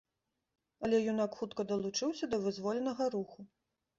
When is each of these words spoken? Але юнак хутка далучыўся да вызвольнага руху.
Але 0.87 0.97
юнак 1.11 1.31
хутка 1.41 1.61
далучыўся 1.73 2.25
да 2.33 2.37
вызвольнага 2.45 3.03
руху. 3.17 3.39